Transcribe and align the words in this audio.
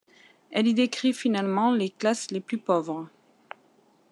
Elle 0.49 0.65
y 0.65 0.73
décrit 0.73 1.13
finement 1.13 1.71
les 1.75 1.91
classes 1.91 2.31
les 2.31 2.39
plus 2.39 2.57
pauvres. 2.57 3.07